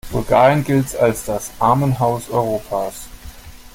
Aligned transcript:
Bulgarien 0.11 0.63
gilt 0.63 0.95
als 0.95 1.25
das 1.25 1.51
Armenhaus 1.59 2.27
Europas. 2.31 3.07